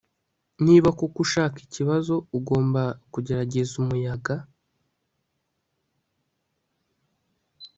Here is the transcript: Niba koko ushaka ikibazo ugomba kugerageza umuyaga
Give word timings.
Niba 0.65 0.89
koko 0.97 1.17
ushaka 1.25 1.57
ikibazo 1.67 2.13
ugomba 2.37 2.83
kugerageza 3.13 3.73
umuyaga 3.81 4.35